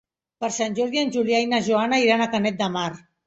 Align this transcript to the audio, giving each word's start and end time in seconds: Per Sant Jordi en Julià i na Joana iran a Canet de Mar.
Per 0.43 0.47
Sant 0.55 0.77
Jordi 0.79 1.01
en 1.01 1.11
Julià 1.17 1.43
i 1.45 1.51
na 1.53 1.59
Joana 1.69 2.01
iran 2.07 2.23
a 2.25 2.29
Canet 2.35 2.61
de 2.65 2.73
Mar. 2.79 2.89